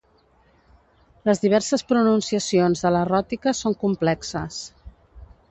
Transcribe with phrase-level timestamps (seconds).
[1.29, 4.61] Les diverses pronunciacions de la ròtica són complexes.